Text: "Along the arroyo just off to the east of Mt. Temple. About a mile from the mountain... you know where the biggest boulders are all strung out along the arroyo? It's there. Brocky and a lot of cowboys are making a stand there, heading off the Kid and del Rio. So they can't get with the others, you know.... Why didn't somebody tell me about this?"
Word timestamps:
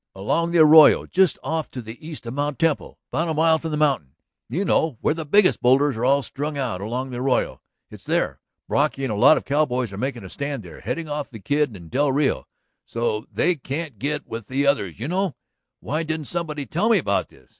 "Along 0.15 0.49
the 0.49 0.57
arroyo 0.57 1.05
just 1.05 1.37
off 1.43 1.69
to 1.69 1.79
the 1.79 2.03
east 2.03 2.25
of 2.25 2.33
Mt. 2.33 2.57
Temple. 2.57 2.97
About 3.11 3.27
a 3.29 3.35
mile 3.35 3.59
from 3.59 3.69
the 3.69 3.77
mountain... 3.77 4.15
you 4.49 4.65
know 4.65 4.97
where 4.99 5.13
the 5.13 5.27
biggest 5.27 5.61
boulders 5.61 5.95
are 5.95 6.03
all 6.03 6.23
strung 6.23 6.57
out 6.57 6.81
along 6.81 7.11
the 7.11 7.17
arroyo? 7.21 7.61
It's 7.91 8.03
there. 8.05 8.41
Brocky 8.67 9.03
and 9.03 9.13
a 9.13 9.15
lot 9.15 9.37
of 9.37 9.45
cowboys 9.45 9.93
are 9.93 9.99
making 9.99 10.23
a 10.23 10.29
stand 10.31 10.63
there, 10.63 10.81
heading 10.81 11.07
off 11.07 11.29
the 11.29 11.39
Kid 11.39 11.75
and 11.75 11.91
del 11.91 12.11
Rio. 12.11 12.47
So 12.87 13.27
they 13.31 13.53
can't 13.57 13.99
get 13.99 14.25
with 14.25 14.47
the 14.47 14.65
others, 14.65 14.99
you 14.99 15.07
know.... 15.07 15.35
Why 15.81 16.01
didn't 16.01 16.25
somebody 16.25 16.65
tell 16.65 16.89
me 16.89 16.97
about 16.97 17.29
this?" 17.29 17.49